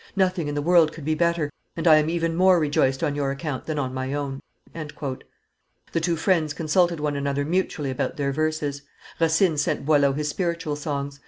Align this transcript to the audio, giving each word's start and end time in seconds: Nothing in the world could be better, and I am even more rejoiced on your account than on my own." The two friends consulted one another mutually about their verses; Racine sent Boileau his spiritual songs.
Nothing 0.15 0.47
in 0.47 0.55
the 0.55 0.63
world 0.63 0.93
could 0.93 1.05
be 1.05 1.13
better, 1.13 1.51
and 1.77 1.87
I 1.87 1.97
am 1.97 2.09
even 2.09 2.35
more 2.35 2.59
rejoiced 2.59 3.03
on 3.03 3.13
your 3.13 3.29
account 3.29 3.67
than 3.67 3.77
on 3.77 3.93
my 3.93 4.13
own." 4.15 4.41
The 4.73 5.19
two 6.01 6.15
friends 6.15 6.55
consulted 6.55 6.99
one 6.99 7.15
another 7.15 7.45
mutually 7.45 7.91
about 7.91 8.17
their 8.17 8.31
verses; 8.31 8.81
Racine 9.19 9.57
sent 9.59 9.85
Boileau 9.85 10.13
his 10.13 10.27
spiritual 10.27 10.75
songs. 10.75 11.19